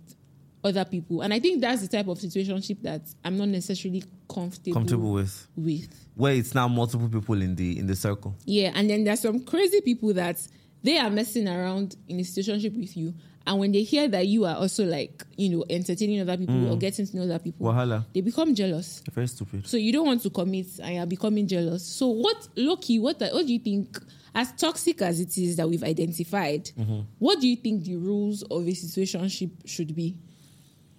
[0.64, 1.22] other people.
[1.22, 5.48] And I think that's the type of situationship that I'm not necessarily comfortable, Comfortable with
[5.56, 5.88] with.
[6.16, 8.36] where it's now multiple people in the in the circle.
[8.46, 10.46] Yeah, and then there's some crazy people that
[10.84, 13.14] they are messing around in a situationship with you,
[13.46, 16.72] and when they hear that you are also like you know entertaining other people mm.
[16.72, 18.04] or getting to know other people, Wahala.
[18.14, 19.02] they become jealous.
[19.14, 19.66] Very stupid.
[19.68, 21.84] So you don't want to commit, and you're becoming jealous.
[21.86, 23.00] So what, Loki?
[23.00, 23.98] What what do you think?
[24.38, 27.00] As toxic as it is that we've identified, Mm-hmm.
[27.20, 30.16] what do you think the rules of a situationship should be?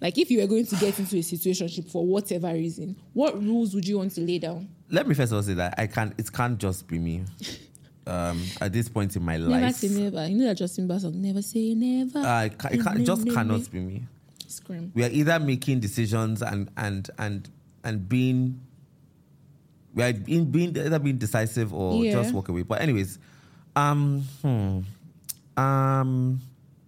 [0.01, 3.73] Like, if you were going to get into a situationship for whatever reason, what rules
[3.75, 4.69] would you want to lay down?
[4.89, 6.13] Let me first of all say that I can't.
[6.17, 7.23] It can't just be me.
[8.07, 10.25] Um, at this point in my Never life, say never.
[10.27, 13.03] You know that Justin Bieber song, "Never Say Never." uh, it, ca- it, can't, it
[13.05, 14.03] just cannot be me.
[14.47, 14.91] Scream.
[14.95, 17.47] we are either making decisions and and and
[17.83, 18.59] and being
[19.99, 22.13] we are being, being either being decisive or Yeah.
[22.13, 22.63] just walk away.
[22.63, 23.19] But anyways,
[23.75, 24.79] um, hmm,
[25.61, 26.41] um,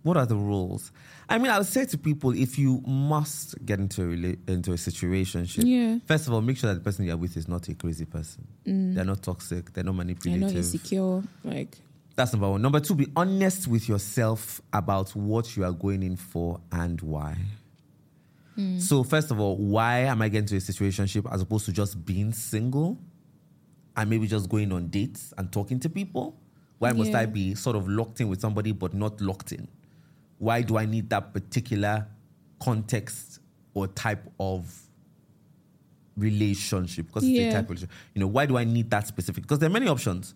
[0.04, 0.92] what are the rules?
[1.30, 4.74] I mean, I would say to people, if you must get into a rela- into
[4.74, 6.00] a situation, Yeah.
[6.06, 8.48] first of all, make sure that the person you're with is not a crazy person.
[8.66, 9.72] They're not toxic.
[9.74, 10.42] They're not manipulative.
[10.42, 11.24] not insecure.
[11.44, 11.78] Like,
[12.18, 12.62] That's number one.
[12.62, 17.38] Number two, be honest with yourself about what you are going in for and why.
[18.62, 18.82] Mm.
[18.82, 22.04] So, first of all, why am I getting to a situationship as opposed to just
[22.06, 22.98] being single
[23.96, 26.38] and maybe just going on dates and talking to people?
[26.80, 27.20] Why must Yeah.
[27.22, 29.68] I be sort of locked in with somebody but not locked in?
[30.38, 32.08] Why do I need that particular
[32.60, 33.40] context
[33.74, 34.66] or type of
[36.18, 37.08] relationship?
[37.08, 37.96] Because it's a type of relationship.
[38.16, 39.44] You know, why do I need that specific?
[39.44, 40.34] Because there are many options.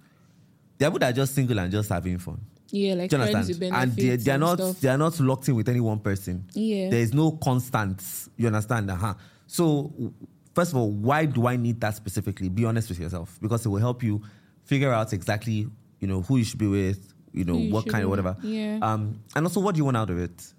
[0.78, 2.42] There are people that are just single and just having fun.
[2.76, 3.74] Yeah, like Do you friends understand?
[3.76, 4.82] And they, they are not stuff.
[4.82, 6.46] they are not locked in with any one person.
[6.54, 6.90] Yeah.
[6.90, 8.30] There is no constants.
[8.38, 8.92] You understand?
[8.92, 9.14] Uh-huh.
[9.48, 10.14] So
[10.54, 12.50] first of all, why do I need that specifically?
[12.50, 14.22] Be honest with yourself because it will help you
[14.64, 15.68] figure out exactly,
[16.00, 18.36] you know, who you should be with, you know, you what kind of whatever.
[18.42, 18.80] Yeah.
[18.82, 20.52] Um, and also what do you want out of it?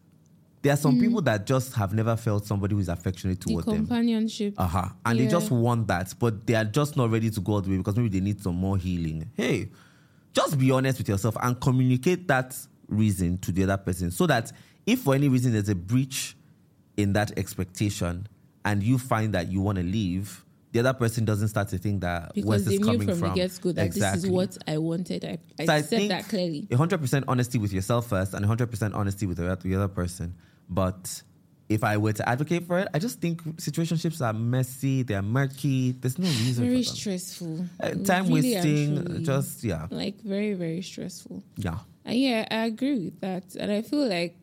[0.62, 3.66] There are some people that just have never felt somebody who is affectionate the toward
[3.66, 3.76] them.
[3.86, 4.54] companionship.
[4.58, 4.88] Uh-huh.
[5.04, 7.70] And they just want that, but they are just not ready to go all the
[7.70, 9.30] way because maybe they need some more healing.
[9.36, 9.68] Hey,
[10.36, 12.54] just be honest with yourself and communicate that
[12.88, 14.52] reason to the other person so that
[14.84, 16.36] if for any reason there's a breach
[16.98, 18.28] in that expectation
[18.64, 22.02] and you find that you want to leave, the other person doesn't start to think
[22.02, 23.28] that where's because they this knew coming from, from.
[23.30, 25.24] the get go that this is what I wanted.
[25.24, 26.68] I, I So I said that clearly.
[26.70, 30.34] 100% honesty with yourself first and 100% honesty with the the other person.
[30.68, 31.22] But
[31.68, 35.92] if I were to advocate for it, I just think situationships are messy, they're murky.
[35.92, 37.66] There's no reason Very stressful.
[37.80, 39.22] Uh, time Really wasting, truly.
[39.24, 41.42] just yeah, like very very stressful.
[41.56, 41.78] yeah.
[42.04, 44.36] And yeah, I agree with that, and I feel like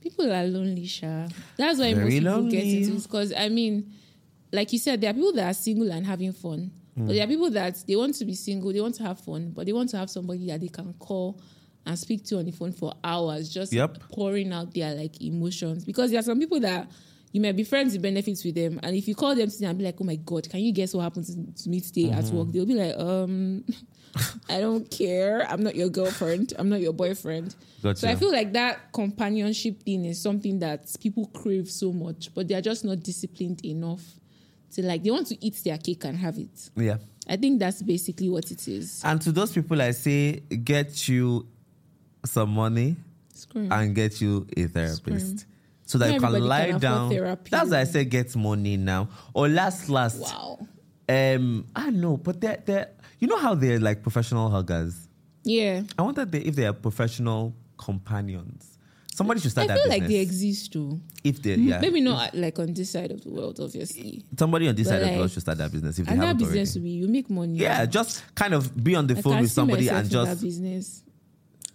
[0.00, 1.28] people are lonely, Sha.
[1.56, 2.50] That's why Very most people lonely.
[2.50, 3.02] get into it.
[3.02, 3.92] Because I mean,
[4.52, 7.06] like you said, there are people that are single and having fun, Hmm.
[7.06, 9.50] but there are people that they want to be single, they want to have fun,
[9.54, 11.38] but they want to have somebody that they can call
[11.86, 14.08] and speak to on the phone for hours, just Yep.
[14.10, 15.84] pouring out their like emotions.
[15.84, 16.90] Because there are some people that
[17.32, 19.76] you might be friends with benefits with them, and if you call them today and
[19.78, 22.36] be like, "Oh my god, can you guess what happened to, me today at Mm-hmm.
[22.36, 23.64] work?" They'll be like, "Um."
[24.48, 25.44] I don't care.
[25.50, 26.52] I'm not your girlfriend.
[26.56, 27.56] I'm not your boyfriend.
[27.82, 27.98] Gotcha.
[27.98, 32.46] So I feel like that companionship thing is something that people crave so much, but
[32.46, 34.02] they are just not disciplined enough
[34.74, 36.70] to like they want to eat their cake and have it.
[36.76, 36.98] Yeah.
[37.28, 39.00] I think that's basically what it is.
[39.02, 41.48] And to those people, I say, get you
[42.24, 42.96] some money
[43.32, 43.70] Scream.
[43.72, 45.38] and get you a therapist.
[45.38, 45.50] Scream.
[45.86, 47.10] So that Not you can lie can down.
[47.10, 47.50] therapy.
[47.50, 49.08] That's why I say get money now.
[49.34, 50.18] Or last, last.
[50.20, 50.58] wow.
[51.08, 55.08] Um, I know, but they're, they're, you know how they're like professional huggers?
[55.44, 55.82] Yeah.
[55.98, 58.78] I wonder they, if they are professional companions.
[59.12, 61.00] Somebody should start I that feel like they exist too.
[61.22, 61.78] if they, yeah.
[61.80, 64.24] Maybe not like on this side of the world, obviously.
[64.36, 66.20] Somebody on this But side of the world should start that business if they that
[66.20, 66.80] haven't business already.
[66.80, 67.58] will be you make money.
[67.58, 71.02] Yeah, just kind of be on the I phone with somebody and that just business.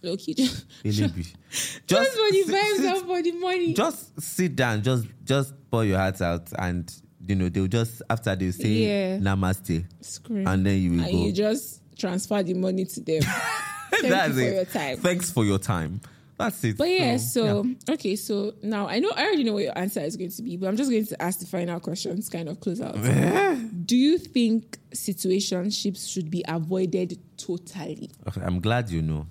[0.04, 1.22] Okay, just, Maybe.
[1.86, 3.74] just for the sit- vibes sit- and for the money.
[3.74, 6.92] just sit down, just just pour your heart out, and
[7.26, 9.18] you know they'll just after they say Yeah.
[9.18, 10.46] namaste, Scream.
[10.46, 11.24] and then you will and go.
[11.26, 13.22] you just transfer the money to them.
[13.90, 14.54] Thank That's you for it.
[14.54, 14.96] your time.
[14.98, 16.00] Thanks for your time.
[16.38, 16.78] That's it.
[16.78, 17.94] But yeah, so yeah.
[17.94, 20.56] okay, so now I know I already know what your answer is going to be,
[20.56, 22.94] but I'm just going to ask the final questions, kind of close out.
[23.86, 28.10] Do you think situationships should be avoided totally?
[28.28, 29.26] Okay, I'm glad you know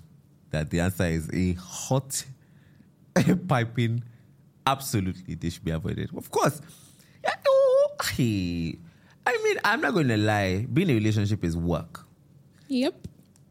[0.50, 2.24] that the answer is a hot
[3.48, 4.02] piping.
[4.66, 6.10] Absolutely, they should be avoided.
[6.16, 6.60] Of course.
[8.18, 10.66] I mean, I'm not going to lie.
[10.72, 12.06] Being in a relationship is work.
[12.68, 12.94] Yep.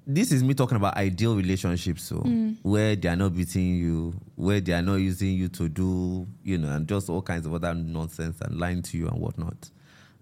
[0.07, 2.55] this is me talking about ideal relationships, so mm.
[2.63, 6.57] where they are not beating you, where they are not using you to do, you
[6.57, 9.69] know, and just all kinds of other nonsense and lying to you and whatnot.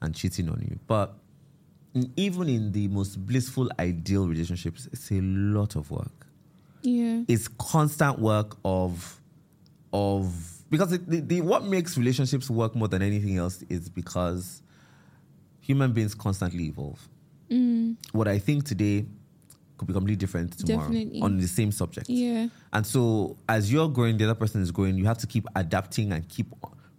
[0.02, 0.80] and cheating on you.
[0.88, 1.13] But
[2.16, 6.16] even in the most blissful, ideal relationships, it's a lot of work.
[6.88, 7.23] Yeah.
[7.28, 9.19] It's constant work of
[9.91, 10.34] of
[10.69, 14.62] because it, the, the what makes relationships work more than anything else is because
[15.60, 17.08] human beings constantly evolve.
[17.50, 17.97] Mm.
[18.12, 19.06] What I think today
[19.78, 21.21] could be completely different tomorrow Definitely.
[21.21, 22.10] on the same subject.
[22.10, 22.47] Yeah.
[22.73, 26.12] And so, as you're growing, the other person is growing, you have to keep adapting
[26.13, 26.47] and keep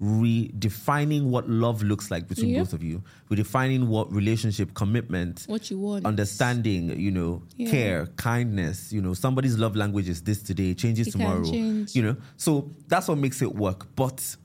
[0.01, 2.59] redefining what love looks like between Yep.
[2.61, 6.07] both of you, redefining what relationship, commitment, What you want.
[6.07, 7.71] understanding, you know, Yeah.
[7.71, 8.93] care, kindness.
[8.93, 11.45] You know, somebody's love language is this today, changes It tomorrow.
[11.51, 11.97] change.
[11.97, 13.89] You know, so that's what makes it work.
[13.97, 14.37] But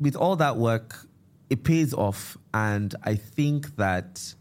[0.00, 1.06] with all that work,
[1.48, 2.36] it pays off.
[2.52, 4.34] And I think that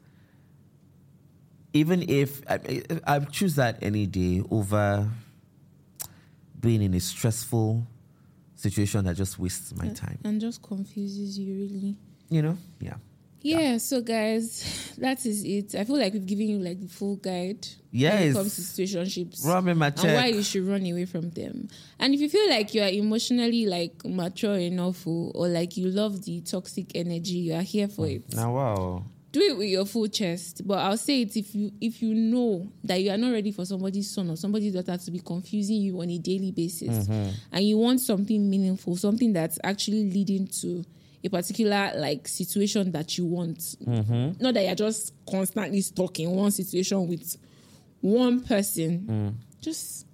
[1.74, 5.12] even if I, I, I choose that any day over
[6.60, 7.86] being in a stressful
[8.56, 10.20] situation that just wastes my time.
[10.24, 11.96] And just confuses you really.
[12.30, 12.58] You know?
[12.80, 12.96] Yeah.
[13.46, 15.76] Yeah, so guys, that is it.
[15.76, 18.14] I feel like we've given you like the full guide yes.
[18.14, 21.68] when it comes to situationships and why you should run away from them.
[22.00, 25.90] And if you feel like you are emotionally like mature enough or, or like you
[25.90, 28.16] love the toxic energy, you are here for mm.
[28.16, 28.36] it.
[28.36, 29.04] Now, wow.
[29.36, 30.66] Do it with your full chest.
[30.66, 33.66] But I'll say it if you if you know that you are not ready for
[33.66, 37.32] somebody's son or somebody's daughter to be confusing you on a daily basis, mm-hmm.
[37.52, 40.86] and you want something meaningful, something that's actually leading to
[41.22, 43.58] a particular like situation that you want.
[43.60, 44.42] Mm-hmm.
[44.42, 47.36] Not that you're just constantly stuck in one situation with
[48.00, 49.02] one person.
[49.02, 49.34] Mm.
[49.60, 50.08] Just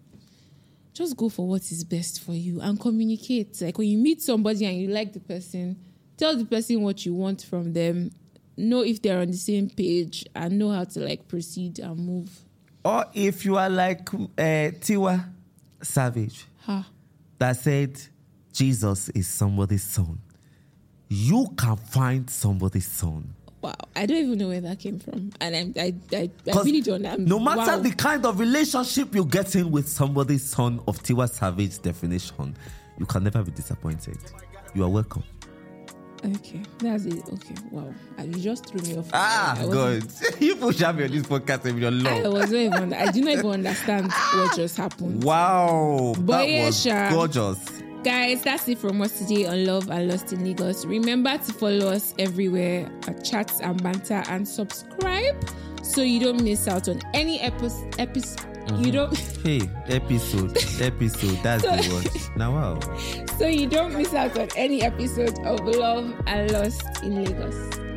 [0.95, 3.61] just go for what is best for you and communicate.
[3.61, 5.77] Like when you meet somebody and you like the person,
[6.17, 8.09] tell the person what you want from them.
[8.61, 12.29] Know if they're on the same page and know how to like proceed and move.
[12.85, 14.19] Or if you are like uh,
[14.79, 15.25] Tiwa
[15.81, 16.87] Savage Ha.
[17.39, 17.99] that said,
[18.53, 20.19] Jesus is somebody's son.
[21.09, 23.33] You can find somebody's son.
[23.61, 23.75] Wow.
[23.95, 25.31] I don't even know where that came from.
[25.39, 27.05] And I'm, I, I, I 'Cause really don't.
[27.05, 27.79] I'm, no matter wow.
[27.79, 32.55] the kind of relationship you get in with somebody's son of Tiwa Savage's definition,
[32.97, 34.17] you can never be disappointed.
[34.73, 35.23] You are welcome.
[36.23, 36.61] Okay.
[36.79, 37.23] That's it.
[37.33, 37.55] Okay.
[37.71, 37.93] Wow.
[38.23, 39.09] You just threw me off.
[39.13, 40.05] Ah, good.
[40.39, 42.25] you push me on this podcast with your love.
[42.25, 45.23] I was not even, I did not even understand what just happened.
[45.23, 46.13] Wow.
[46.19, 47.81] But that yeah, was gorgeous.
[48.03, 50.85] Guys, that's it from us today on Love and Lust in Lagos.
[50.85, 55.35] Remember to follow us everywhere at Chats and Banter and subscribe
[55.83, 58.50] so you don't miss out on any episode.
[58.67, 58.91] Epis- You mm-hmm.
[58.91, 62.37] don't, Hey, episode, episode, that's the word.
[62.37, 62.79] Now, wow.
[63.37, 67.90] so you don't miss out on any episode of Love and Lust in Lagos.